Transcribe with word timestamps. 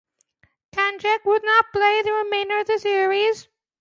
Cajanek 0.73 1.25
would 1.25 1.43
not 1.43 1.71
play 1.71 1.99
for 2.01 2.05
the 2.07 2.11
remainder 2.13 2.61
of 2.61 2.65
the 2.65 2.79
series. 2.79 3.47